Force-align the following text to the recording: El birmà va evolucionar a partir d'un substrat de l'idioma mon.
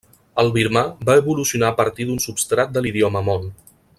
El 0.43 0.47
birmà 0.53 0.81
va 1.09 1.17
evolucionar 1.21 1.69
a 1.73 1.77
partir 1.83 2.09
d'un 2.09 2.23
substrat 2.27 2.75
de 2.79 2.87
l'idioma 2.87 3.25
mon. 3.31 3.49